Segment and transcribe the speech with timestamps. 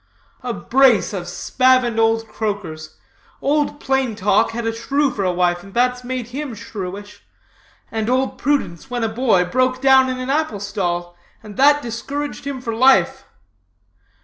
[0.41, 2.97] "'A brace of spavined old croakers.
[3.39, 7.21] Old Plain Talk had a shrew for a wife, and that's made him shrewish;
[7.91, 12.47] and Old Prudence, when a boy, broke down in an apple stall, and that discouraged
[12.47, 13.25] him for life.